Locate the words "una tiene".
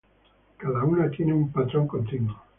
0.83-1.31